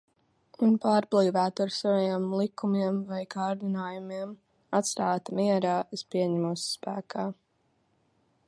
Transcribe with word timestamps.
Un 0.67 0.71
pārblīvētu 0.85 1.63
ar 1.65 1.73
saviem 1.75 2.25
likumiem 2.39 2.97
vai 3.11 3.21
kārdinājumiem. 3.35 4.33
Atstāta 4.81 5.39
mierā, 5.41 5.77
es 5.99 6.09
pieņemos 6.15 6.69
spēkā. 6.75 7.31